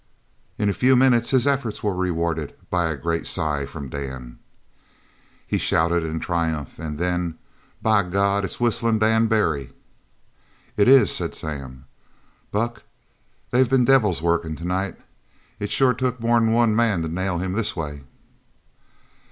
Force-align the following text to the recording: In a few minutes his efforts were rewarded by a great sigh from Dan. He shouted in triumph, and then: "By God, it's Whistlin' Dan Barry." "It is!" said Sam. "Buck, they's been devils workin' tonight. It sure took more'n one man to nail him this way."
In 0.57 0.67
a 0.67 0.73
few 0.73 0.95
minutes 0.95 1.29
his 1.29 1.45
efforts 1.45 1.83
were 1.83 1.93
rewarded 1.93 2.55
by 2.71 2.89
a 2.89 2.97
great 2.97 3.27
sigh 3.27 3.67
from 3.67 3.87
Dan. 3.87 4.39
He 5.45 5.59
shouted 5.59 6.03
in 6.03 6.19
triumph, 6.19 6.79
and 6.79 6.97
then: 6.97 7.37
"By 7.83 8.01
God, 8.09 8.43
it's 8.43 8.59
Whistlin' 8.59 8.97
Dan 8.97 9.27
Barry." 9.27 9.73
"It 10.75 10.87
is!" 10.87 11.11
said 11.15 11.35
Sam. 11.35 11.85
"Buck, 12.49 12.81
they's 13.51 13.67
been 13.67 13.85
devils 13.85 14.23
workin' 14.23 14.55
tonight. 14.55 14.95
It 15.59 15.69
sure 15.69 15.93
took 15.93 16.19
more'n 16.19 16.51
one 16.51 16.75
man 16.75 17.03
to 17.03 17.07
nail 17.07 17.37
him 17.37 17.53
this 17.53 17.75
way." 17.75 18.01